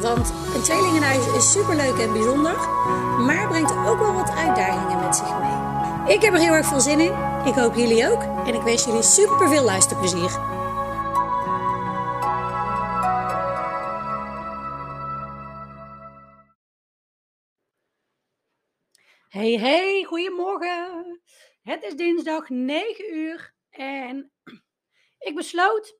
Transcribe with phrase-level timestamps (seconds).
[0.00, 2.56] Want een tweelingenhuis is superleuk en bijzonder,
[3.26, 6.14] maar brengt ook wel wat uitdagingen met zich mee.
[6.14, 7.12] Ik heb er heel erg veel zin in.
[7.44, 8.22] Ik hoop jullie ook.
[8.46, 10.30] En ik wens jullie super veel luisterplezier.
[19.28, 21.20] Hey, hey, goedemorgen.
[21.62, 24.32] Het is dinsdag 9 uur en
[25.28, 25.98] ik besloot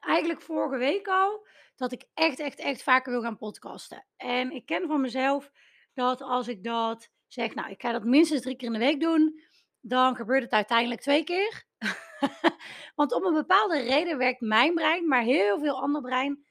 [0.00, 1.46] eigenlijk vorige week al
[1.76, 4.06] dat ik echt, echt, echt vaker wil gaan podcasten.
[4.16, 5.50] En ik ken van mezelf
[5.94, 9.00] dat als ik dat zeg, nou, ik ga dat minstens drie keer in de week
[9.00, 9.40] doen,
[9.80, 11.64] dan gebeurt het uiteindelijk twee keer.
[12.94, 16.44] Want om een bepaalde reden werkt mijn brein, maar heel veel ander brein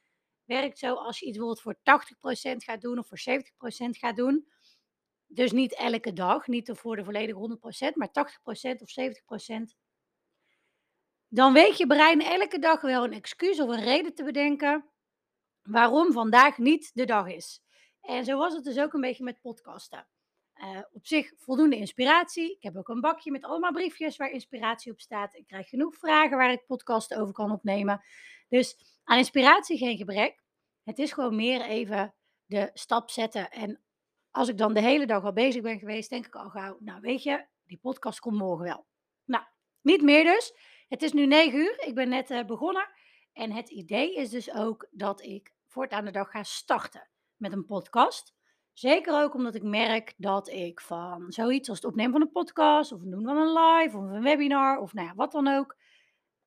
[0.45, 4.47] werkt zo als je iets bijvoorbeeld voor 80% gaat doen of voor 70% gaat doen.
[5.27, 7.59] Dus niet elke dag, niet voor de volledige
[7.91, 8.11] 100%, maar 80%
[8.81, 8.89] of
[9.41, 9.75] 70%.
[11.27, 14.90] Dan weet je brein elke dag wel een excuus of een reden te bedenken
[15.63, 17.63] waarom vandaag niet de dag is.
[18.01, 20.07] En zo was het dus ook een beetje met podcasten.
[20.55, 22.55] Uh, op zich voldoende inspiratie.
[22.55, 25.35] Ik heb ook een bakje met allemaal briefjes waar inspiratie op staat.
[25.35, 28.03] Ik krijg genoeg vragen waar ik podcasten over kan opnemen.
[28.49, 30.43] Dus aan inspiratie geen gebrek.
[30.83, 32.13] Het is gewoon meer even
[32.45, 33.51] de stap zetten.
[33.51, 33.81] En
[34.31, 37.01] als ik dan de hele dag al bezig ben geweest, denk ik al gauw, nou
[37.01, 38.85] weet je, die podcast komt morgen wel.
[39.25, 39.43] Nou,
[39.81, 40.53] niet meer dus.
[40.87, 41.83] Het is nu 9 uur.
[41.85, 42.89] Ik ben net uh, begonnen.
[43.33, 47.65] En het idee is dus ook dat ik voortaan de dag ga starten met een
[47.65, 48.33] podcast.
[48.73, 52.91] Zeker ook omdat ik merk dat ik van zoiets als het opnemen van een podcast,
[52.91, 55.75] of het doen van een live, of een webinar, of nou ja, wat dan ook.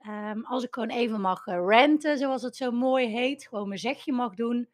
[0.06, 3.80] Um, als ik gewoon even mag uh, ranten, zoals het zo mooi heet, gewoon mijn
[3.80, 4.68] zegje mag doen.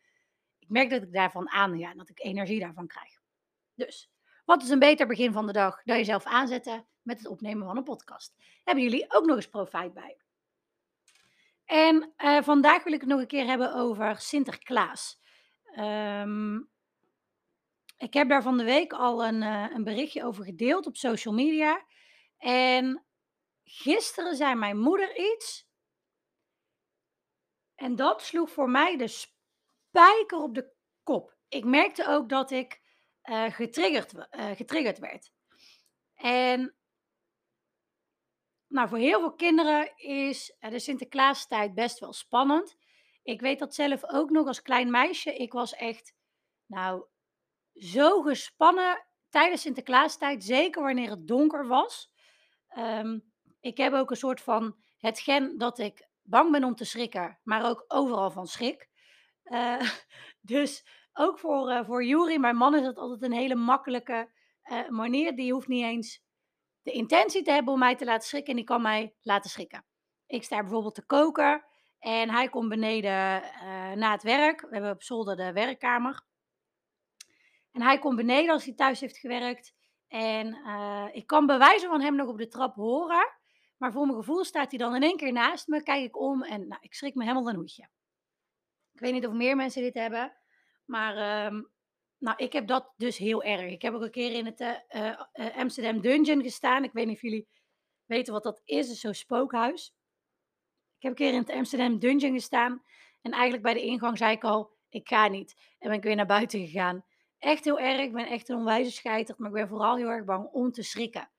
[0.58, 3.20] Ik merk dat ik daarvan aan, ja, dat ik energie daarvan krijg.
[3.74, 4.10] Dus,
[4.44, 7.76] wat is een beter begin van de dag dan jezelf aanzetten met het opnemen van
[7.76, 8.34] een podcast?
[8.64, 10.16] Hebben jullie ook nog eens profijt bij?
[11.70, 15.20] En uh, vandaag wil ik het nog een keer hebben over Sinterklaas.
[15.78, 16.70] Um,
[17.96, 21.34] ik heb daar van de week al een, uh, een berichtje over gedeeld op social
[21.34, 21.84] media.
[22.38, 23.04] En
[23.64, 25.68] gisteren zei mijn moeder iets.
[27.74, 31.36] En dat sloeg voor mij de spijker op de kop.
[31.48, 32.80] Ik merkte ook dat ik
[33.24, 34.12] uh, getriggerd,
[34.56, 35.32] getriggerd werd.
[36.14, 36.74] En
[38.70, 42.76] nou, voor heel veel kinderen is de Sinterklaastijd best wel spannend.
[43.22, 45.34] Ik weet dat zelf ook nog als klein meisje.
[45.34, 46.14] Ik was echt,
[46.66, 47.04] nou,
[47.74, 52.10] zo gespannen tijdens Sinterklaastijd, zeker wanneer het donker was.
[52.78, 56.84] Um, ik heb ook een soort van het gen dat ik bang ben om te
[56.84, 58.88] schrikken, maar ook overal van schrik.
[59.44, 59.80] Uh,
[60.40, 64.30] dus ook voor, uh, voor Juri, mijn man, is dat altijd een hele makkelijke
[64.88, 65.36] manier.
[65.36, 66.22] Die hoeft niet eens
[66.82, 69.84] de intentie te hebben om mij te laten schrikken en die kan mij laten schrikken.
[70.26, 71.64] Ik sta bijvoorbeeld te koken
[71.98, 73.42] en hij komt beneden
[73.98, 74.60] na het werk.
[74.60, 76.22] We hebben op zolder de werkkamer.
[77.72, 79.74] En hij komt beneden als hij thuis heeft gewerkt.
[80.08, 83.38] En uh, ik kan bewijzen van hem nog op de trap horen.
[83.76, 85.82] Maar voor mijn gevoel staat hij dan in één keer naast me.
[85.82, 87.88] Kijk ik om en nou, ik schrik me helemaal een hoedje.
[88.92, 90.36] Ik weet niet of meer mensen dit hebben.
[90.84, 91.70] Maar um,
[92.20, 93.70] nou, ik heb dat dus heel erg.
[93.72, 94.76] Ik heb ook een keer in het uh,
[95.32, 96.84] uh, Amsterdam Dungeon gestaan.
[96.84, 97.48] Ik weet niet of jullie
[98.04, 98.86] weten wat dat is.
[98.86, 99.94] Het is zo'n spookhuis.
[100.96, 102.82] Ik heb een keer in het Amsterdam Dungeon gestaan.
[103.22, 105.54] En eigenlijk bij de ingang zei ik al, ik ga niet.
[105.78, 107.04] En ben ik weer naar buiten gegaan
[107.40, 108.00] echt heel erg.
[108.00, 110.82] Ik ben echt een onwijze scheiter, maar ik ben vooral heel erg bang om te
[110.82, 111.30] schrikken.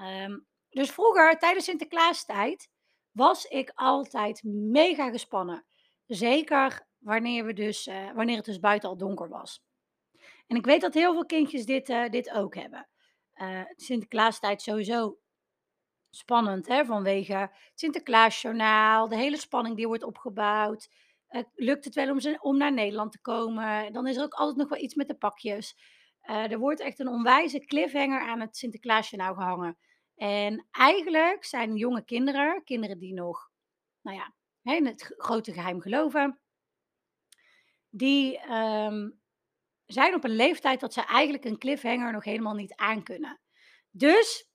[0.00, 2.70] Um, dus vroeger, tijdens Sinterklaastijd,
[3.10, 5.64] was ik altijd mega gespannen.
[6.06, 9.64] Zeker wanneer, we dus, wanneer het dus buiten al donker was.
[10.46, 12.88] En ik weet dat heel veel kindjes dit, uh, dit ook hebben.
[13.34, 15.18] Uh, Sinterklaastijd sowieso
[16.10, 20.88] spannend, hè, vanwege het Sinterklaasjournaal, de hele spanning die wordt opgebouwd.
[21.30, 23.92] Uh, lukt het wel om, ze, om naar Nederland te komen?
[23.92, 25.76] Dan is er ook altijd nog wel iets met de pakjes.
[26.20, 29.78] Er wordt echt een onwijze cliffhanger aan het Sinterklaasje gehangen.
[30.16, 33.50] En eigenlijk zijn jonge kinderen, kinderen die nog,
[34.02, 34.34] nou ja,
[34.74, 36.40] in het grote geheim geloven,
[37.90, 39.20] die um,
[39.86, 43.40] zijn op een leeftijd dat ze eigenlijk een cliffhanger nog helemaal niet aankunnen.
[43.90, 44.50] Dus,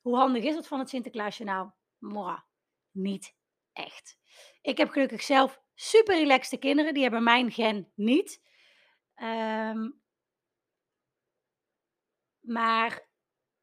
[0.00, 1.70] hoe handig is het van het Sinterklaasje nou?
[2.90, 3.34] Niet
[3.72, 4.18] echt.
[4.60, 6.94] Ik heb gelukkig zelf super relaxte kinderen.
[6.94, 8.42] Die hebben mijn gen niet.
[9.14, 9.90] Ehm,
[12.40, 13.08] maar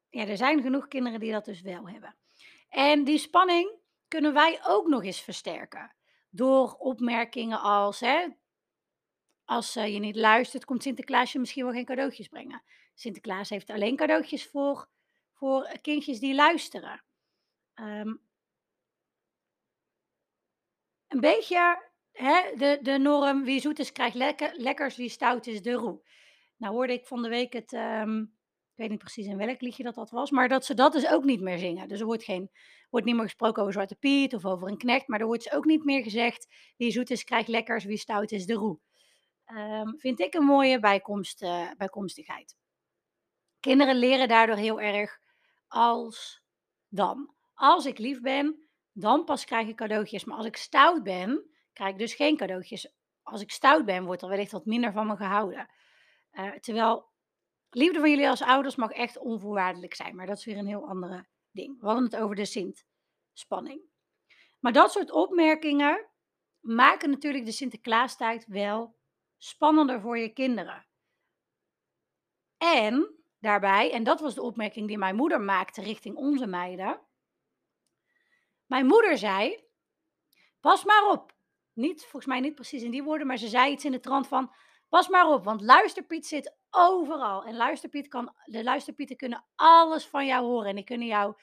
[0.09, 2.17] ja, er zijn genoeg kinderen die dat dus wel hebben.
[2.69, 5.95] En die spanning kunnen wij ook nog eens versterken.
[6.29, 8.27] Door opmerkingen als, hè,
[9.45, 12.63] als uh, je niet luistert, komt Sinterklaas je misschien wel geen cadeautjes brengen.
[12.93, 14.89] Sinterklaas heeft alleen cadeautjes voor,
[15.33, 17.03] voor kindjes die luisteren.
[17.75, 18.21] Um,
[21.07, 21.81] een beetje
[22.11, 26.01] hè, de, de norm, wie zoet is krijgt lekker, lekkers, wie stout is de roe.
[26.57, 28.21] Nou hoorde ik van de week het, um,
[28.71, 31.07] ik weet niet precies in welk liedje dat dat was, maar dat ze dat dus
[31.07, 31.87] ook niet meer zingen.
[31.87, 32.51] Dus er wordt, geen,
[32.89, 35.53] wordt niet meer gesproken over Zwarte Piet of over een knecht, maar er wordt dus
[35.53, 36.47] ook niet meer gezegd,
[36.77, 38.79] wie zoet is krijgt lekkers, wie stout is de roe.
[39.51, 42.55] Um, vind ik een mooie bijkomst, uh, bijkomstigheid.
[43.59, 45.19] Kinderen leren daardoor heel erg
[45.67, 46.43] als
[46.89, 47.35] dan.
[47.53, 50.23] Als ik lief ben, dan pas krijg ik cadeautjes.
[50.23, 52.91] Maar als ik stout ben, krijg ik dus geen cadeautjes.
[53.21, 55.69] Als ik stout ben, wordt er wellicht wat minder van me gehouden.
[56.31, 57.11] Uh, terwijl
[57.69, 60.15] liefde van jullie als ouders mag echt onvoorwaardelijk zijn.
[60.15, 61.79] Maar dat is weer een heel andere ding.
[61.79, 63.81] We hadden het over de Sint-spanning.
[64.59, 66.09] Maar dat soort opmerkingen
[66.59, 68.95] maken natuurlijk de Sinterklaastijd wel
[69.37, 70.85] spannender voor je kinderen.
[72.57, 77.01] En daarbij, en dat was de opmerking die mijn moeder maakte richting onze meiden.
[78.65, 79.63] Mijn moeder zei:
[80.59, 81.33] Pas maar op.
[81.73, 84.27] Niet, volgens mij niet precies in die woorden, maar ze zei iets in de trant
[84.27, 84.53] van:
[84.89, 87.43] Pas maar op, want luisterpiet zit overal.
[87.43, 90.69] En luisterpiet kan, de luisterpieten kunnen alles van jou horen.
[90.69, 91.33] En die kunnen jou,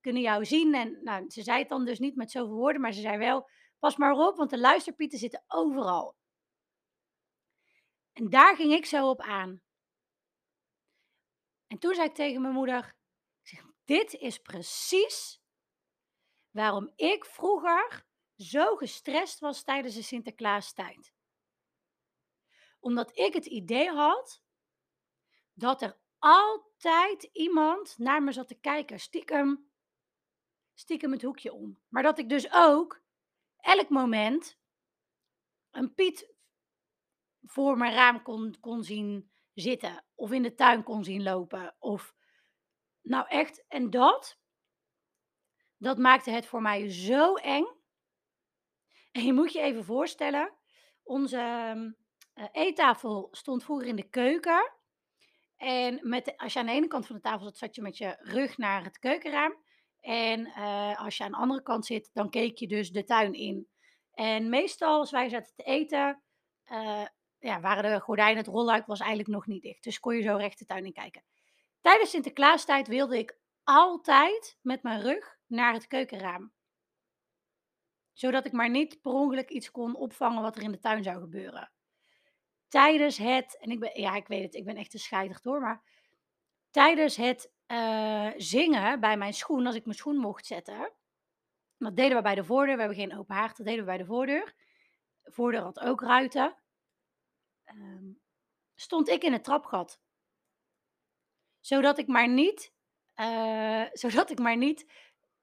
[0.00, 0.74] kunnen jou zien.
[0.74, 3.48] En nou, ze zei het dan dus niet met zoveel woorden, maar ze zei wel:
[3.78, 6.17] Pas maar op, want de luisterpieten zitten overal.
[8.18, 9.62] En daar ging ik zo op aan.
[11.66, 12.96] En toen zei ik tegen mijn moeder:
[13.40, 15.40] ik zeg, Dit is precies
[16.50, 18.06] waarom ik vroeger
[18.36, 21.12] zo gestrest was tijdens de Sinterklaastijd.
[22.80, 24.42] Omdat ik het idee had
[25.52, 29.70] dat er altijd iemand naar me zat te kijken, stiekem,
[30.74, 31.82] stiekem het hoekje om.
[31.88, 33.02] Maar dat ik dus ook
[33.56, 34.58] elk moment
[35.70, 36.36] een Piet
[37.42, 40.04] voor mijn raam kon, kon zien zitten.
[40.14, 41.76] Of in de tuin kon zien lopen.
[41.78, 42.14] Of
[43.02, 44.38] nou echt, en dat,
[45.76, 47.66] dat maakte het voor mij zo eng.
[49.12, 50.54] En je moet je even voorstellen,
[51.02, 51.36] onze
[52.34, 54.72] uh, eettafel stond vroeger in de keuken.
[55.56, 57.96] En met als je aan de ene kant van de tafel zat, zat je met
[57.96, 59.56] je rug naar het keukenraam.
[60.00, 63.32] En uh, als je aan de andere kant zit, dan keek je dus de tuin
[63.32, 63.68] in.
[64.12, 66.22] En meestal, als wij zaten te eten,
[66.72, 67.06] uh,
[67.38, 69.84] ja, waren de gordijnen, het rolluik was eigenlijk nog niet dicht.
[69.84, 71.22] Dus kon je zo recht de tuin in kijken.
[71.80, 76.52] Tijdens Sinterklaastijd wilde ik altijd met mijn rug naar het keukenraam.
[78.12, 81.20] Zodat ik maar niet per ongeluk iets kon opvangen wat er in de tuin zou
[81.20, 81.70] gebeuren.
[82.68, 85.60] Tijdens het, en ik ben, ja, ik weet het, ik ben echt te scheidig door,
[85.60, 85.82] maar
[86.70, 90.92] tijdens het uh, zingen bij mijn schoen, als ik mijn schoen mocht zetten,
[91.78, 92.74] dat deden we bij de voordeur.
[92.74, 94.54] We hebben geen open haard, dat deden we bij de voordeur.
[95.22, 96.56] De voordeur had ook ruiten.
[97.74, 98.20] Um,
[98.74, 100.00] stond ik in het trapgat.
[101.60, 102.72] Zodat ik maar niet,
[103.16, 104.92] uh, zodat ik maar niet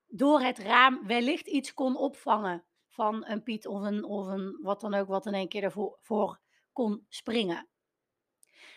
[0.07, 4.82] door het raam wellicht iets kon opvangen van een Piet of een, of een wat
[4.82, 6.39] dan ook, wat in één keer ervoor voor
[6.72, 7.67] kon springen.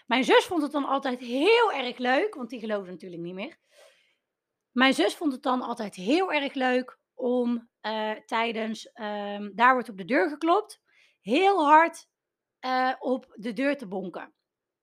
[0.07, 3.59] Mijn zus vond het dan altijd heel erg leuk, want die geloofde natuurlijk niet meer.
[4.71, 9.89] Mijn zus vond het dan altijd heel erg leuk om uh, tijdens, um, daar wordt
[9.89, 10.81] op de deur geklopt,
[11.21, 12.09] heel hard
[12.61, 14.35] uh, op de deur te bonken.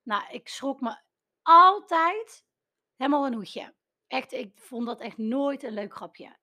[0.04, 1.02] Nou, ik schrok me
[1.42, 2.46] altijd
[2.96, 3.76] helemaal een hoedje.
[4.08, 6.38] Echt, ik vond dat echt nooit een leuk grapje.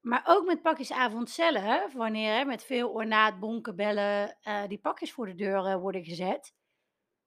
[0.00, 5.26] Maar ook met pakjesavond zelf, wanneer met veel ornaat, bonken, bellen, uh, die pakjes voor
[5.26, 6.54] de deur worden gezet.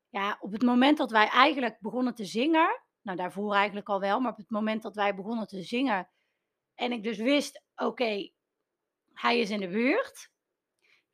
[0.10, 4.20] Ja, op het moment dat wij eigenlijk begonnen te zingen, nou daarvoor eigenlijk al wel,
[4.20, 6.10] maar op het moment dat wij begonnen te zingen
[6.77, 8.32] en ik dus wist, oké,
[9.13, 10.32] hij is in de buurt.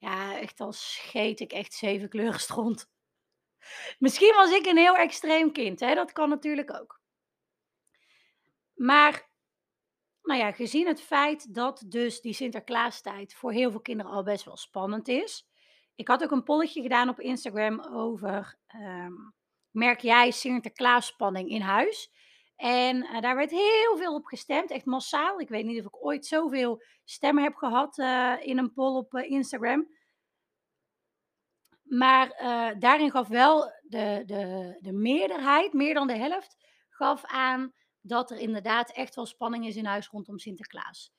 [0.03, 2.89] Ja, echt als scheet ik echt zeven kleuren stront.
[3.99, 5.95] Misschien was ik een heel extreem kind, hè?
[5.95, 7.01] dat kan natuurlijk ook.
[8.73, 9.29] Maar,
[10.21, 14.45] nou ja, gezien het feit dat dus die Sinterklaastijd voor heel veel kinderen al best
[14.45, 15.47] wel spannend is.
[15.95, 19.33] Ik had ook een polletje gedaan op Instagram over, um,
[19.71, 22.11] merk jij Sinterklaasspanning in huis?
[22.63, 25.39] En uh, daar werd heel veel op gestemd, echt massaal.
[25.39, 29.13] Ik weet niet of ik ooit zoveel stemmen heb gehad uh, in een poll op
[29.13, 29.87] uh, Instagram.
[31.83, 32.27] Maar
[32.79, 36.57] daarin gaf wel de, de, de meerderheid, meer dan de helft,
[36.89, 41.13] gaf aan dat er inderdaad echt wel spanning is in huis rondom Sinterklaas.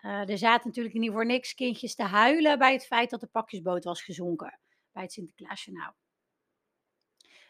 [0.00, 3.84] er zaten natuurlijk niet voor niks kindjes te huilen bij het feit dat de pakjesboot
[3.84, 4.60] was gezonken
[4.92, 5.94] bij het Sinterklaasjournaal.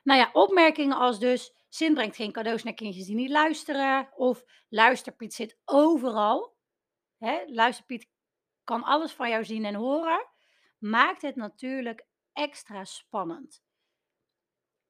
[0.02, 4.08] Nou ja, opmerkingen als dus, Sint brengt geen cadeaus naar kindjes die niet luisteren.
[4.16, 6.56] Of luisterpiet zit overal.
[7.18, 7.44] Hè?
[7.46, 8.08] Luisterpiet
[8.64, 10.26] kan alles van jou zien en horen.
[10.78, 13.62] Maakt het natuurlijk extra spannend.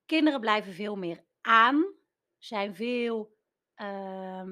[0.06, 1.94] Kinderen blijven veel meer aan,
[2.38, 3.36] zijn veel
[3.74, 4.42] eh,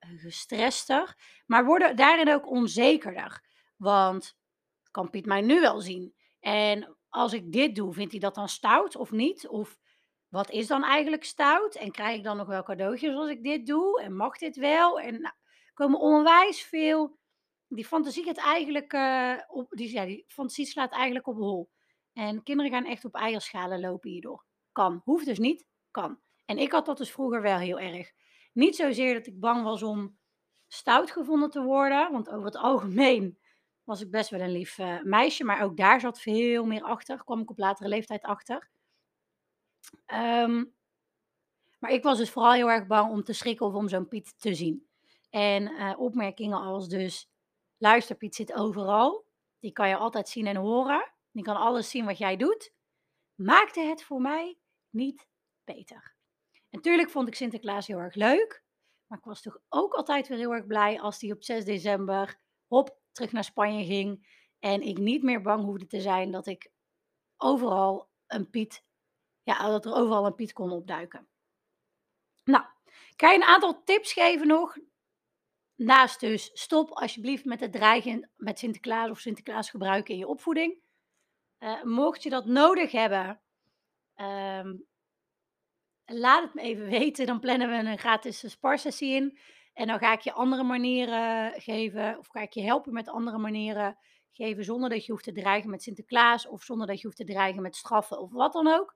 [0.00, 1.16] gestrester,
[1.46, 3.44] maar worden daarin ook onzekerder.
[3.76, 4.38] Want
[4.90, 6.14] kan Piet mij nu wel zien?
[6.40, 9.48] En als ik dit doe, vindt hij dat dan stout of niet?
[9.48, 9.78] Of
[10.32, 11.74] wat is dan eigenlijk stout?
[11.74, 14.02] En krijg ik dan nog wel cadeautjes als ik dit doe?
[14.02, 15.00] En mag dit wel?
[15.00, 15.34] En nou,
[15.74, 17.18] komen onwijs veel.
[17.68, 19.70] Die fantasie eigenlijk uh, op.
[19.70, 21.70] Die, ja, die fantasie slaat eigenlijk op hol.
[22.12, 24.44] En kinderen gaan echt op eierschalen lopen hierdoor.
[24.72, 25.00] Kan.
[25.04, 25.66] Hoeft dus niet.
[25.90, 26.20] Kan.
[26.44, 28.12] En ik had dat dus vroeger wel heel erg.
[28.52, 30.18] Niet zozeer dat ik bang was om
[30.68, 32.12] stout gevonden te worden.
[32.12, 33.38] Want over het algemeen
[33.84, 35.44] was ik best wel een lief uh, meisje.
[35.44, 37.24] Maar ook daar zat veel meer achter.
[37.24, 38.70] Kwam ik op latere leeftijd achter.
[40.06, 40.74] Um,
[41.78, 44.40] maar ik was dus vooral heel erg bang om te schrikken of om zo'n Piet
[44.40, 44.88] te zien.
[45.30, 47.30] En uh, opmerkingen als dus,
[47.76, 49.26] luister Piet zit overal.
[49.58, 51.12] Die kan je altijd zien en horen.
[51.30, 52.72] Die kan alles zien wat jij doet.
[53.34, 54.58] Maakte het voor mij
[54.90, 55.28] niet
[55.64, 56.14] beter.
[56.70, 58.64] Natuurlijk vond ik Sinterklaas heel erg leuk.
[59.06, 62.40] Maar ik was toch ook altijd weer heel erg blij als hij op 6 december
[62.66, 64.40] hop terug naar Spanje ging.
[64.58, 66.70] En ik niet meer bang hoefde te zijn dat ik
[67.36, 68.84] overal een Piet,
[69.42, 71.28] ja, dat er overal een Piet kon opduiken.
[72.44, 72.64] Nou,
[73.16, 74.76] kan je een aantal tips geven nog?
[75.74, 80.80] Naast dus stop alsjeblieft met het dreigen met Sinterklaas of Sinterklaas gebruiken in je opvoeding.
[81.58, 83.40] Uh, mocht je dat nodig hebben,
[84.16, 84.86] um,
[86.04, 87.26] laat het me even weten.
[87.26, 89.38] Dan plannen we een gratis sparsessie in.
[89.72, 93.38] En dan ga ik je andere manieren geven, of ga ik je helpen met andere
[93.38, 93.98] manieren
[94.32, 97.24] geven, zonder dat je hoeft te dreigen met Sinterklaas, of zonder dat je hoeft te
[97.24, 98.94] dreigen met straffen, of wat dan ook.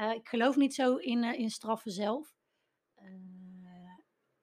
[0.00, 2.34] Uh, ik geloof niet zo in, uh, in straffen zelf.
[3.02, 3.04] Uh,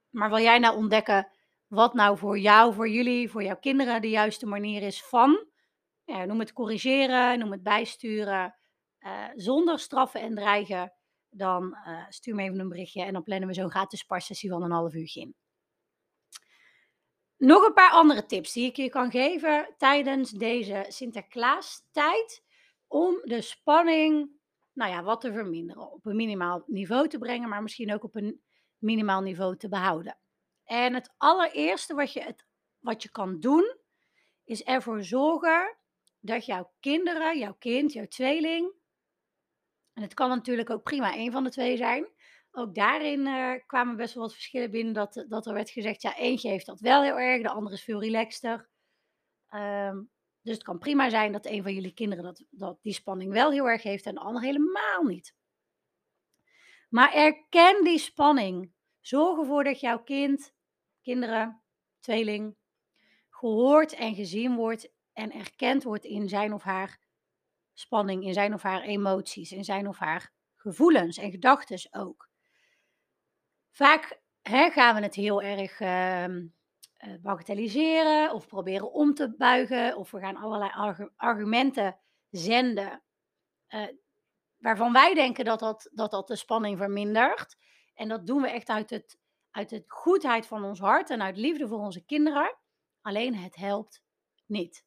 [0.10, 1.32] maar wil jij nou ontdekken
[1.68, 5.48] wat nou voor jou, voor jullie, voor jouw kinderen de juiste manier is van,
[6.06, 8.56] noem het corrigeren, noem het bijsturen,
[9.36, 10.94] zonder straffen en dreigen,
[11.30, 11.78] dan
[12.10, 14.94] stuur me even een berichtje en dan plannen we zo'n gratis sparsessie van een half
[14.94, 15.36] uurtje in.
[17.38, 22.44] Nog een paar andere tips die ik je kan geven tijdens deze Sinterklaas-tijd.
[22.88, 24.30] Om de spanning,
[24.76, 25.92] nou ja, wat te verminderen.
[25.92, 28.42] Op een minimaal niveau te brengen, maar misschien ook op een
[28.78, 30.18] minimaal niveau te behouden.
[30.64, 32.46] En het allereerste wat je, het,
[32.80, 33.78] wat je kan doen,
[34.44, 35.78] is ervoor zorgen
[36.20, 38.74] dat jouw kinderen, jouw kind, jouw tweeling,
[39.94, 42.08] en het kan natuurlijk ook prima één van de twee zijn,
[42.52, 44.94] ook daarin uh, kwamen best wel wat verschillen binnen.
[44.94, 47.84] Dat, dat er werd gezegd, ja, eentje heeft dat wel heel erg, de andere is
[47.84, 48.70] veel relaxter.
[49.52, 50.12] Um,
[50.46, 53.52] dus het kan prima zijn dat een van jullie kinderen dat, dat die spanning wel
[53.52, 55.36] heel erg heeft en de ander helemaal niet.
[56.90, 58.74] Maar erken die spanning.
[59.02, 60.54] Zorg ervoor dat jouw kind,
[61.02, 61.62] kinderen,
[62.00, 62.56] tweeling,
[63.30, 67.00] gehoord en gezien wordt en erkend wordt in zijn of haar
[67.74, 72.30] spanning, in zijn of haar emoties, in zijn of haar gevoelens en gedachten ook.
[73.72, 76.46] Vaak hè, gaan we het heel erg uh,
[77.22, 79.98] bagatelliseren of proberen om te buigen.
[79.98, 81.98] Of we gaan allerlei argumenten
[82.30, 83.04] zenden
[83.70, 83.88] uh,
[84.58, 87.58] waarvan wij denken dat dat, dat dat de spanning vermindert.
[87.94, 89.20] En dat doen we echt uit het,
[89.52, 92.58] uit het goedheid van ons hart en uit liefde voor onze kinderen.
[93.02, 94.04] Alleen het helpt
[94.46, 94.86] niet.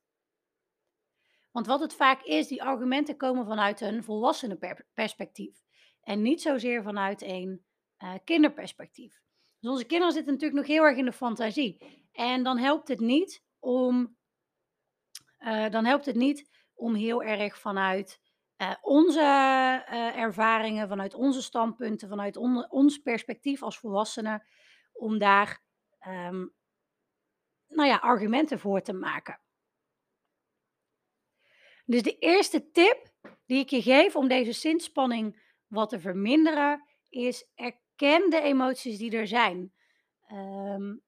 [1.53, 5.63] Want wat het vaak is, die argumenten komen vanuit een volwassenen perspectief.
[6.01, 7.65] En niet zozeer vanuit een
[7.99, 9.21] uh, kinderperspectief.
[9.61, 12.07] Dus onze kinderen zitten natuurlijk nog heel erg in de fantasie.
[12.13, 14.17] En dan helpt het niet om,
[15.39, 18.21] uh, dan helpt het niet om heel erg vanuit
[18.57, 19.21] uh, onze
[20.15, 24.47] ervaringen, vanuit onze standpunten, vanuit on, ons perspectief als volwassenen,
[24.93, 25.63] om daar
[26.07, 26.55] um,
[27.69, 29.41] nou ja, argumenten voor te maken.
[31.85, 33.13] Dus de eerste tip
[33.47, 37.51] die ik je geef om deze zinspanning wat te verminderen, is
[37.99, 39.73] Ken de emoties die er zijn.
[40.33, 41.03] Um,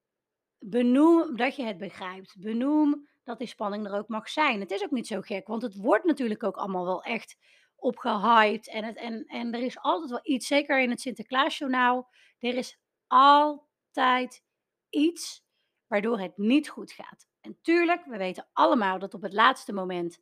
[0.59, 2.35] benoem dat je het begrijpt.
[2.39, 4.59] Benoem dat die spanning er ook mag zijn.
[4.59, 7.37] Het is ook niet zo gek, want het wordt natuurlijk ook allemaal wel echt
[7.75, 8.69] opgehyped.
[8.69, 12.79] En, het, en, en er is altijd wel iets, zeker in het Sinterklaasjournaal, er is
[13.07, 14.43] altijd
[14.89, 15.43] iets
[15.87, 17.27] waardoor het niet goed gaat.
[17.41, 20.19] En tuurlijk, we weten allemaal dat op het laatste moment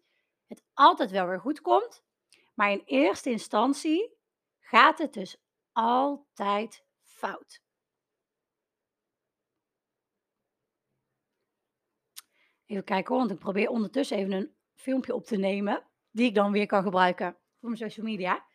[0.47, 2.03] het altijd wel weer goed komt.
[2.53, 4.13] Maar in eerste instantie
[4.59, 5.37] gaat het dus
[5.71, 7.61] altijd fout.
[12.65, 15.83] Even kijken hoor, want ik probeer ondertussen even een filmpje op te nemen.
[16.11, 18.45] Die ik dan weer kan gebruiken voor mijn social media.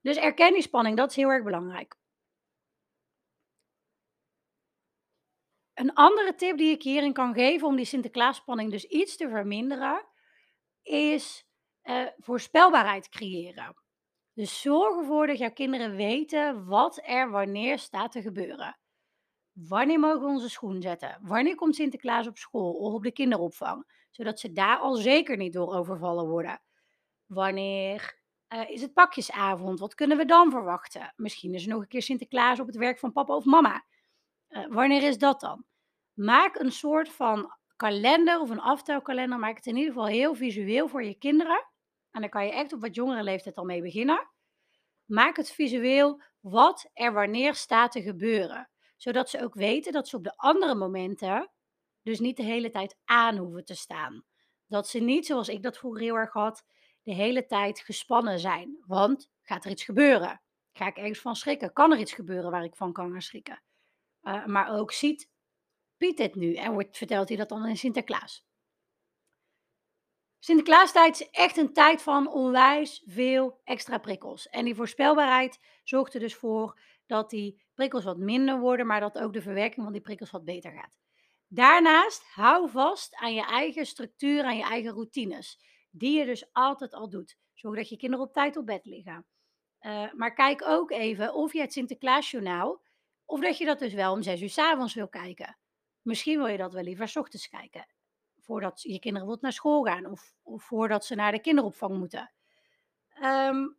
[0.00, 2.00] Dus erken die spanning, dat is heel erg belangrijk.
[5.74, 10.06] Een andere tip die ik hierin kan geven om die Sinterklaasspanning dus iets te verminderen,
[10.82, 11.46] is
[11.82, 13.81] uh, voorspelbaarheid creëren.
[14.34, 18.78] Dus zorg ervoor dat jouw kinderen weten wat er wanneer staat te gebeuren.
[19.52, 21.18] Wanneer mogen we onze schoen zetten?
[21.22, 24.06] Wanneer komt Sinterklaas op school of op de kinderopvang?
[24.10, 26.62] Zodat ze daar al zeker niet door overvallen worden.
[27.26, 29.80] Wanneer uh, is het pakjesavond?
[29.80, 31.12] Wat kunnen we dan verwachten?
[31.16, 33.84] Misschien is er nog een keer Sinterklaas op het werk van papa of mama.
[34.48, 35.64] Uh, wanneer is dat dan?
[36.12, 39.38] Maak een soort van kalender of een aftelkalender.
[39.38, 41.71] Maak het in ieder geval heel visueel voor je kinderen.
[42.12, 44.30] En dan kan je echt op wat jongere leeftijd al mee beginnen.
[45.04, 48.70] Maak het visueel wat er wanneer staat te gebeuren.
[48.96, 51.50] Zodat ze ook weten dat ze op de andere momenten
[52.02, 54.24] dus niet de hele tijd aan hoeven te staan.
[54.66, 56.64] Dat ze niet, zoals ik dat vroeger heel erg had,
[57.02, 58.82] de hele tijd gespannen zijn.
[58.86, 60.42] Want gaat er iets gebeuren?
[60.72, 61.72] Ga ik ergens van schrikken?
[61.72, 63.62] Kan er iets gebeuren waar ik van kan gaan schrikken?
[64.22, 65.30] Uh, maar ook ziet
[65.96, 68.44] Piet dit nu en wordt, vertelt hij dat dan in Sinterklaas.
[70.44, 74.48] Sinterklaastijd is echt een tijd van onwijs veel extra prikkels.
[74.48, 79.18] En die voorspelbaarheid zorgt er dus voor dat die prikkels wat minder worden, maar dat
[79.18, 80.98] ook de verwerking van die prikkels wat beter gaat.
[81.48, 85.58] Daarnaast hou vast aan je eigen structuur, aan je eigen routines,
[85.90, 87.36] die je dus altijd al doet.
[87.54, 89.26] Zorg dat je kinderen op tijd op bed liggen.
[89.80, 92.82] Uh, maar kijk ook even of je het Sinterklaasjournaal,
[93.24, 95.58] of dat je dat dus wel om zes uur s avonds wil kijken.
[96.02, 97.86] Misschien wil je dat wel liever s ochtends kijken
[98.42, 102.32] voordat je kinderen wilt naar school gaan of, voordat ze naar de kinderopvang moeten.
[103.22, 103.76] Um,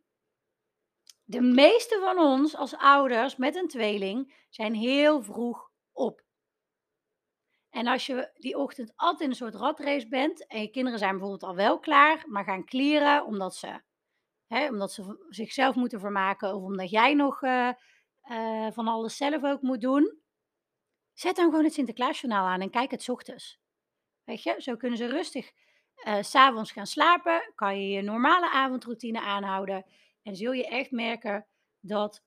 [1.24, 6.22] de meeste van ons als ouders met een tweeling zijn heel vroeg op.
[7.70, 11.10] En als je die ochtend altijd in een soort ratrace bent en je kinderen zijn
[11.10, 13.80] bijvoorbeeld al wel klaar, maar gaan klieren omdat ze,
[14.46, 17.70] hè, omdat ze zichzelf moeten vermaken of omdat jij nog uh,
[18.30, 20.18] uh, van alles zelf ook moet doen,
[21.12, 23.63] zet dan gewoon het Sinterklaasjournaal aan en kijk het ochtends.
[24.24, 25.52] Weet je, zo kunnen ze rustig
[26.06, 27.52] uh, s'avonds gaan slapen.
[27.54, 29.84] Kan je je normale avondroutine aanhouden.
[30.22, 31.46] En zul je echt merken
[31.80, 32.24] dat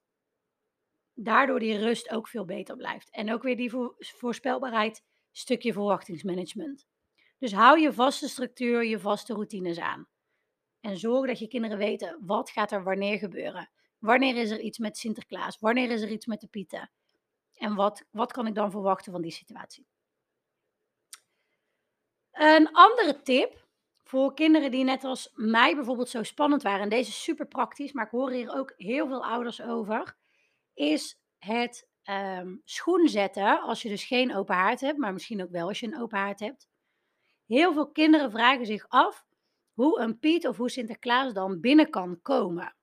[1.13, 3.09] daardoor die rust ook veel beter blijft.
[3.09, 6.87] En ook weer die voorspelbaarheid, stukje verwachtingsmanagement.
[7.39, 10.07] Dus hou je vaste structuur, je vaste routines aan.
[10.79, 13.69] En zorg dat je kinderen weten wat gaat er wanneer gebeuren.
[13.99, 15.59] Wanneer is er iets met Sinterklaas?
[15.59, 16.91] Wanneer is er iets met de Pieten?
[17.53, 19.87] En wat, wat kan ik dan verwachten van die situatie?
[22.37, 23.65] Een andere tip
[24.03, 27.91] voor kinderen die net als mij bijvoorbeeld zo spannend waren, en deze is super praktisch,
[27.91, 30.17] maar ik hoor hier ook heel veel ouders over,
[30.73, 35.51] is het um, schoen zetten als je dus geen open haard hebt, maar misschien ook
[35.51, 36.67] wel als je een open haard hebt.
[37.45, 39.25] Heel veel kinderen vragen zich af
[39.73, 42.75] hoe een Piet of hoe Sinterklaas dan binnen kan komen.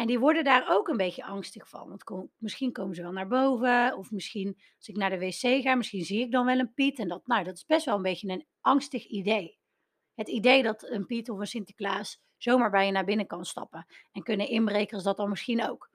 [0.00, 1.88] En die worden daar ook een beetje angstig van.
[1.88, 3.96] Want misschien komen ze wel naar boven.
[3.96, 6.98] Of misschien als ik naar de wc ga, misschien zie ik dan wel een Piet.
[6.98, 9.58] En dat, nou, dat is best wel een beetje een angstig idee.
[10.14, 13.86] Het idee dat een Piet of een Sinterklaas zomaar bij je naar binnen kan stappen.
[14.12, 15.90] En kunnen inbrekers dat dan misschien ook.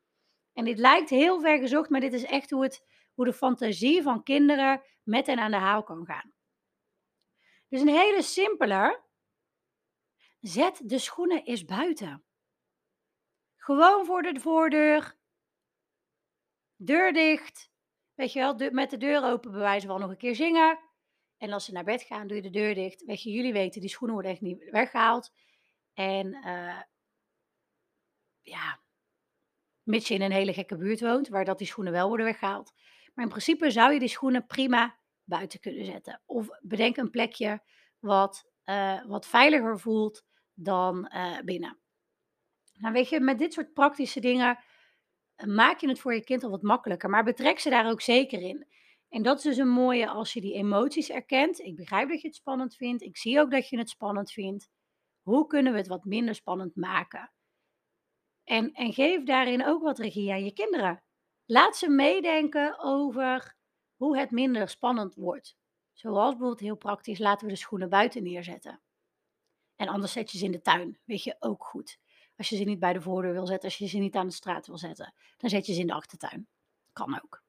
[0.54, 4.02] En dit lijkt heel ver gezocht, maar dit is echt hoe, het, hoe de fantasie
[4.02, 6.34] van kinderen met en aan de haal kan gaan.
[7.68, 9.02] Dus een hele simpele.
[10.40, 12.26] Zet de schoenen eens buiten.
[13.66, 15.18] Gewoon voor de voordeur.
[16.76, 17.72] Deur dicht.
[18.14, 20.80] Weet je wel, met de deur open bewijzen van nog een keer zingen.
[21.38, 23.04] En als ze naar bed gaan, doe je de deur dicht.
[23.04, 25.34] Weet je, jullie weten, die schoenen worden echt niet weggehaald.
[25.94, 26.82] En uh,
[28.42, 28.80] ja,
[29.84, 32.74] mits je in een hele gekke buurt woont, waar dat die schoenen wel worden weggehaald.
[33.14, 36.22] Maar in principe zou je die schoenen prima buiten kunnen zetten.
[36.26, 37.64] Of bedenk een plekje
[38.00, 41.85] wat, uh, wat veiliger voelt dan uh, binnen.
[42.78, 44.60] Nou, weet je, met dit soort praktische dingen
[45.36, 48.02] eh, maak je het voor je kind al wat makkelijker, maar betrek ze daar ook
[48.02, 48.68] zeker in.
[49.10, 51.60] En dat is dus een mooie als je die emoties erkent.
[51.60, 53.02] Ik begrijp dat je het spannend vindt.
[53.02, 54.70] Ik zie ook dat je het spannend vindt.
[55.22, 57.32] Hoe kunnen we het wat minder spannend maken?
[58.44, 61.04] En, en geef daarin ook wat regie aan je kinderen.
[61.46, 63.56] Laat ze meedenken over
[63.96, 65.58] hoe het minder spannend wordt.
[65.94, 68.82] Zoals bijvoorbeeld heel praktisch, laten we de schoenen buiten neerzetten.
[69.76, 71.00] En anders zet je ze in de tuin.
[71.04, 72.00] Weet je ook goed.
[72.38, 74.34] Als je ze niet bij de voordeur wil zetten, als je ze niet aan de
[74.34, 76.48] straat wil zetten, dan zet je ze in de achtertuin.
[76.94, 77.44] Kan ook.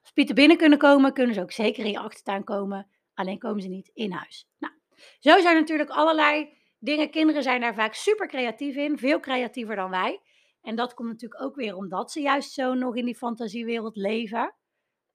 [0.00, 2.90] Als pieten binnen kunnen komen, kunnen ze ook zeker in je achtertuin komen.
[3.14, 4.48] Alleen komen ze niet in huis.
[4.58, 4.74] Nou,
[5.18, 7.10] zo zijn natuurlijk allerlei dingen.
[7.10, 10.20] Kinderen zijn daar vaak super creatief in, veel creatiever dan wij.
[10.62, 14.54] En dat komt natuurlijk ook weer omdat ze juist zo nog in die fantasiewereld leven.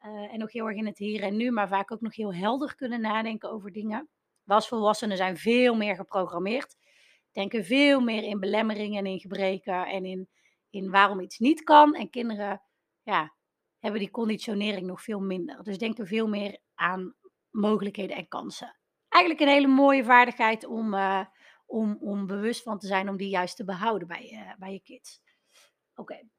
[0.06, 2.34] Uh, en nog heel erg in het hier en nu, maar vaak ook nog heel
[2.34, 4.10] helder kunnen nadenken over dingen.
[4.44, 6.76] We als volwassenen zijn veel meer geprogrammeerd
[7.38, 10.30] denken veel meer in belemmeringen en in gebreken en in
[10.70, 11.96] in waarom iets niet kan.
[11.96, 12.62] En kinderen
[13.04, 13.36] ja,
[13.80, 15.64] hebben die conditionering nog veel minder.
[15.64, 17.16] Dus denken veel meer aan
[17.50, 18.80] mogelijkheden en kansen.
[19.08, 21.26] Eigenlijk een hele mooie vaardigheid om, uh,
[21.66, 25.22] om, om bewust van te zijn, om die juist te behouden bij, bij je kids.
[25.96, 26.30] Oké.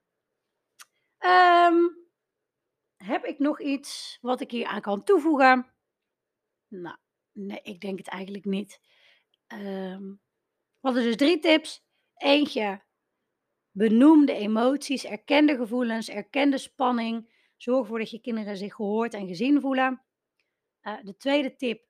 [1.19, 2.07] Um,
[2.97, 5.75] heb ik nog iets wat ik hier aan kan toevoegen?
[6.69, 6.97] Nou,
[7.33, 8.81] nee, ik denk het eigenlijk niet.
[9.53, 10.21] Um,
[10.81, 11.87] hadden dus drie tips.
[12.15, 12.83] Eentje,
[13.71, 17.37] benoem de emoties, erken de gevoelens, erken de spanning.
[17.57, 20.03] Zorg ervoor dat je kinderen zich gehoord en gezien voelen.
[20.83, 21.87] Uh, de tweede tip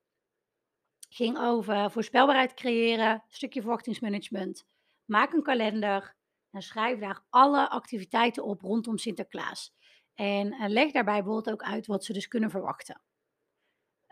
[1.08, 4.66] ging over voorspelbaarheid creëren, stukje verwachtingsmanagement.
[5.04, 6.16] Maak een kalender
[6.50, 9.74] en schrijf daar alle activiteiten op rondom Sinterklaas.
[10.14, 13.02] En uh, leg daarbij bijvoorbeeld ook uit wat ze dus kunnen verwachten.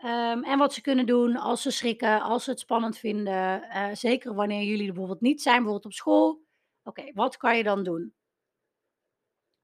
[0.03, 3.63] Um, en wat ze kunnen doen als ze schrikken, als ze het spannend vinden.
[3.63, 6.41] Uh, zeker wanneer jullie bijvoorbeeld niet zijn, bijvoorbeeld op school.
[6.83, 8.13] Oké, wat kan je dan doen?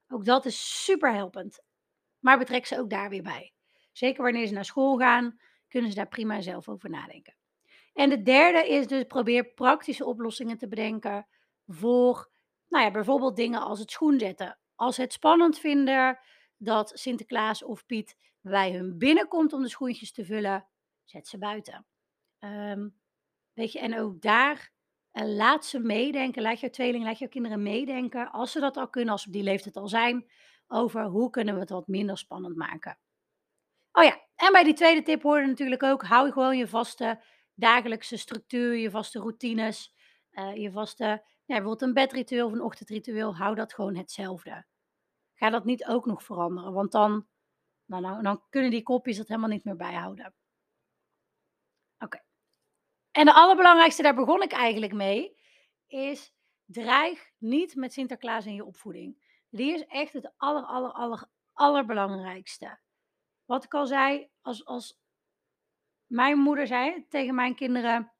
[0.08, 1.62] Ook dat is super helpend.
[2.18, 3.52] Maar betrek ze ook daar weer bij.
[3.92, 7.36] Zeker wanneer ze naar school gaan, kunnen ze daar prima zelf over nadenken.
[7.92, 11.26] En de derde is dus probeer praktische oplossingen te bedenken
[11.66, 12.30] voor
[12.68, 14.58] nou ja, bijvoorbeeld dingen als het schoenzetten.
[14.74, 16.18] Als ze het spannend vinden
[16.64, 20.66] dat Sinterklaas of Piet bij hun binnenkomt om de schoentjes te vullen,
[21.04, 21.86] zet ze buiten.
[22.38, 23.00] Um,
[23.52, 24.72] weet je, en ook daar
[25.12, 28.88] uh, laat ze meedenken, laat jouw tweeling, laat jouw kinderen meedenken, als ze dat al
[28.88, 30.30] kunnen, als ze op die leeftijd al zijn,
[30.66, 32.98] over hoe kunnen we het wat minder spannend maken.
[33.92, 37.22] Oh ja, en bij die tweede tip hoorde natuurlijk ook, hou gewoon je vaste
[37.54, 39.94] dagelijkse structuur, je vaste routines,
[40.32, 44.66] uh, je vaste, ja, bijvoorbeeld een bedritueel of een ochtendritueel, hou dat gewoon hetzelfde.
[45.34, 47.26] Ga dat niet ook nog veranderen, want dan,
[47.84, 50.34] nou, nou, dan kunnen die kopjes dat helemaal niet meer bijhouden.
[51.98, 52.22] Oké.
[53.10, 55.38] En de allerbelangrijkste, daar begon ik eigenlijk mee,
[55.86, 59.22] is dreig niet met Sinterklaas in je opvoeding.
[59.50, 62.78] Die is echt het aller, aller, aller, allerbelangrijkste.
[63.44, 65.00] Wat ik al zei, als, als
[66.06, 68.12] mijn moeder zei tegen mijn kinderen,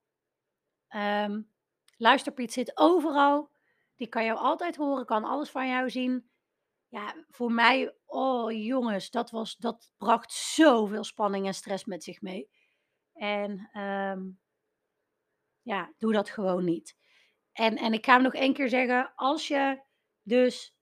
[0.88, 1.50] um,
[1.96, 3.50] luister Piet zit overal,
[3.96, 6.30] die kan jou altijd horen, kan alles van jou zien.
[6.94, 12.20] Ja, voor mij, oh jongens, dat, was, dat bracht zoveel spanning en stress met zich
[12.20, 12.50] mee.
[13.12, 14.40] En um,
[15.62, 16.96] ja, doe dat gewoon niet.
[17.52, 19.82] En, en ik ga hem nog één keer zeggen, als je
[20.22, 20.74] dus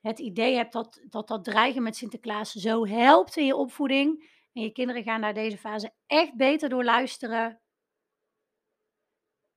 [0.00, 4.62] het idee hebt dat, dat dat dreigen met Sinterklaas zo helpt in je opvoeding en
[4.62, 7.60] je kinderen gaan naar deze fase echt beter door luisteren,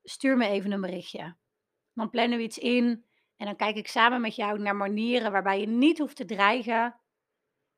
[0.04, 1.38] stuur me even een berichtje.
[1.94, 3.07] Dan plannen we iets in
[3.38, 7.00] en dan kijk ik samen met jou naar manieren waarbij je niet hoeft te dreigen,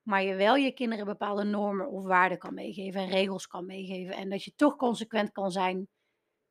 [0.02, 4.16] maar je wel je kinderen bepaalde normen of waarden kan meegeven en regels kan meegeven.
[4.16, 5.88] En dat je toch consequent kan zijn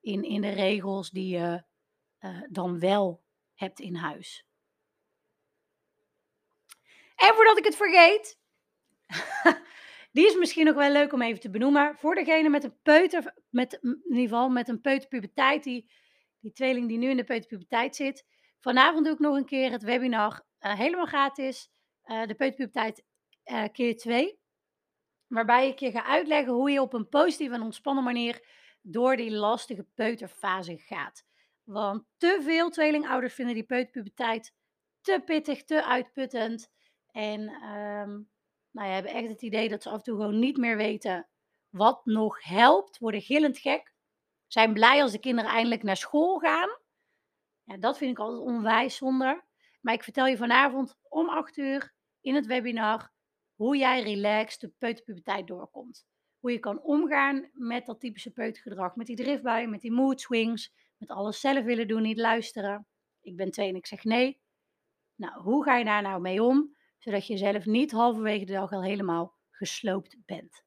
[0.01, 1.65] in, in de regels die je
[2.21, 3.23] uh, dan wel
[3.55, 4.47] hebt in huis.
[7.17, 8.39] En voordat ik het vergeet,
[10.13, 11.97] die is misschien nog wel leuk om even te benoemen.
[11.97, 15.91] Voor degene met een peuter, met, in ieder geval met een peuterpuberteit, die,
[16.41, 18.27] die tweeling die nu in de peuterpuberteit zit.
[18.61, 21.71] Vanavond doe ik nog een keer het webinar, uh, helemaal gratis,
[22.05, 23.05] uh, de peuterpuberteit
[23.45, 24.39] uh, keer 2.
[25.27, 28.47] Waarbij ik je ga uitleggen hoe je op een positieve en ontspannen manier
[28.83, 31.25] door die lastige peuterfase gaat.
[31.65, 34.55] Want te veel tweelingouders vinden die peuterpuberteit
[35.01, 36.71] te pittig, te uitputtend.
[37.11, 38.31] En um,
[38.73, 41.29] hebben echt het idee dat ze af en toe gewoon niet meer weten
[41.69, 42.99] wat nog helpt.
[42.99, 43.93] Worden gillend gek.
[44.47, 46.69] Zijn blij als de kinderen eindelijk naar school gaan.
[47.69, 49.43] Ja, dat vind ik altijd onwijs zonde.
[49.81, 53.13] Maar ik vertel je vanavond om 8 uur in het webinar
[53.55, 56.07] hoe jij relaxed de peuterpuberteit doorkomt.
[56.39, 58.97] Hoe je kan omgaan met dat typische peutergedrag.
[58.97, 60.73] Met die driftbuien, met die mood swings.
[60.97, 62.87] Met alles zelf willen doen, niet luisteren.
[63.21, 64.41] Ik ben twee en ik zeg nee.
[65.15, 66.77] Nou, hoe ga je daar nou mee om?
[66.99, 70.65] Zodat je zelf niet halverwege de dag al helemaal gesloopt bent.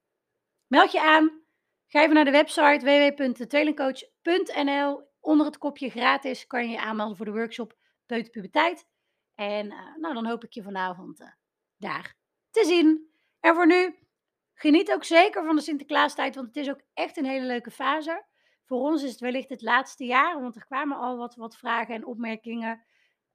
[0.68, 1.42] Meld je aan.
[1.88, 5.11] Ga even naar de website www.tweelingcoach.nl.
[5.22, 8.86] Onder het kopje gratis kan je je aanmelden voor de workshop Peuterpuberteit.
[9.36, 11.28] En uh, nou, dan hoop ik je vanavond uh,
[11.78, 12.16] daar
[12.50, 13.10] te zien.
[13.40, 13.96] En voor nu,
[14.54, 18.26] geniet ook zeker van de Sinterklaastijd, want het is ook echt een hele leuke fase.
[18.66, 21.96] Voor ons is het wellicht het laatste jaar, want er kwamen al wat, wat vragen
[21.96, 22.86] en opmerkingen.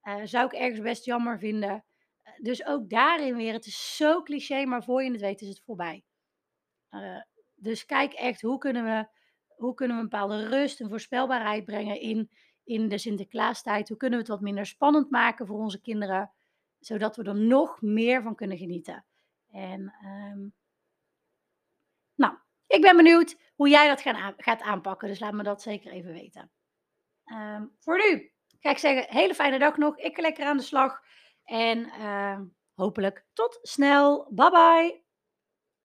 [0.03, 1.85] Uh, zou ik ergens best jammer vinden.
[2.37, 5.63] Dus ook daarin weer, het is zo cliché, maar voor je het weet is het
[5.65, 6.05] voorbij.
[7.55, 9.09] Dus kijk echt, hoe kunnen, we,
[9.57, 12.31] hoe kunnen we een bepaalde rust en voorspelbaarheid brengen in,
[12.65, 13.89] in de Sinterklaastijd?
[13.89, 16.33] Hoe kunnen we het wat minder spannend maken voor onze kinderen,
[16.79, 19.05] zodat we er nog meer van kunnen genieten?
[19.51, 20.55] En um,
[22.15, 22.35] nou,
[22.67, 24.01] ik ben benieuwd hoe jij dat
[24.37, 25.09] gaat aanpakken.
[25.09, 26.51] Dus laat me dat zeker even weten.
[27.25, 29.99] Um, voor nu, ga ik zeggen, hele fijne dag nog.
[29.99, 31.01] Ik ga lekker aan de slag.
[31.45, 32.41] En uh,
[32.75, 34.29] hopelijk tot snel.
[34.35, 35.06] Bye bye.